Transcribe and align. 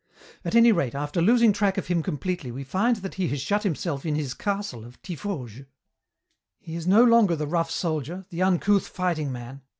"At 0.43 0.55
any 0.55 0.71
rate, 0.71 0.95
after 0.95 1.21
losing 1.21 1.53
track 1.53 1.77
of 1.77 1.85
him 1.85 2.01
completely, 2.01 2.49
we 2.51 2.63
find 2.63 2.95
that 2.95 3.13
he 3.13 3.27
has 3.27 3.39
shut 3.39 3.61
himself 3.61 4.03
in 4.03 4.15
at 4.15 4.19
his 4.19 4.33
castle 4.33 4.83
of 4.83 4.99
Tiffauges. 5.03 5.67
"He 6.59 6.75
is 6.75 6.87
no 6.87 7.03
longer 7.03 7.35
the 7.35 7.45
rough 7.45 7.69
soldier, 7.69 8.25
the 8.31 8.41
uncouth 8.41 8.87
fighting 8.87 9.31
man. 9.31 9.61